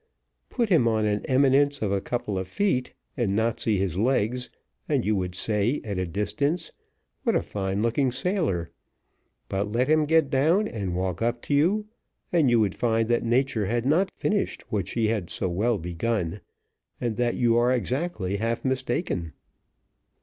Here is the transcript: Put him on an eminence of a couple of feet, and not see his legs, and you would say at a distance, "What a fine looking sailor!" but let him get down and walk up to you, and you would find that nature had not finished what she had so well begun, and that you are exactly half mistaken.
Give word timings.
Put 0.49 0.69
him 0.69 0.87
on 0.87 1.05
an 1.05 1.23
eminence 1.27 1.83
of 1.83 1.91
a 1.91 2.01
couple 2.01 2.39
of 2.39 2.47
feet, 2.47 2.91
and 3.15 3.35
not 3.35 3.59
see 3.59 3.77
his 3.77 3.99
legs, 3.99 4.49
and 4.89 5.05
you 5.05 5.15
would 5.15 5.35
say 5.35 5.79
at 5.83 5.99
a 5.99 6.07
distance, 6.07 6.71
"What 7.21 7.35
a 7.35 7.43
fine 7.43 7.83
looking 7.83 8.11
sailor!" 8.11 8.71
but 9.47 9.71
let 9.71 9.87
him 9.87 10.07
get 10.07 10.31
down 10.31 10.67
and 10.67 10.95
walk 10.95 11.21
up 11.21 11.43
to 11.43 11.53
you, 11.53 11.85
and 12.33 12.49
you 12.49 12.59
would 12.59 12.73
find 12.73 13.07
that 13.09 13.21
nature 13.23 13.67
had 13.67 13.85
not 13.85 14.09
finished 14.15 14.63
what 14.71 14.87
she 14.87 15.05
had 15.09 15.29
so 15.29 15.47
well 15.49 15.77
begun, 15.77 16.41
and 16.99 17.15
that 17.17 17.35
you 17.35 17.55
are 17.57 17.71
exactly 17.71 18.37
half 18.37 18.65
mistaken. 18.65 19.33